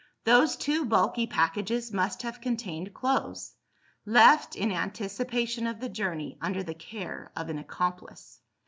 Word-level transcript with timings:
Those 0.23 0.55
two 0.55 0.83
bulky 0.85 1.27
packages 1.27 1.93
must 1.93 2.23
have 2.23 2.41
contained 2.41 2.91
clothes 2.91 3.53
left, 4.03 4.55
in 4.55 4.71
anticipation 4.71 5.67
of 5.67 5.79
the 5.79 5.89
journey, 5.89 6.39
under 6.41 6.63
the 6.63 6.73
care 6.73 7.31
of 7.35 7.49
an 7.49 7.59
accomplice. 7.59 8.39